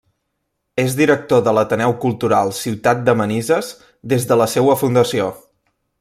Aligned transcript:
És 0.83 0.95
Director 0.99 1.43
de 1.47 1.53
l'Ateneu 1.57 1.93
Cultural 2.07 2.53
Ciutat 2.61 3.05
de 3.09 3.15
Manises 3.21 3.71
des 4.15 4.29
de 4.31 4.39
la 4.45 4.49
seua 4.59 4.79
fundació. 4.85 5.29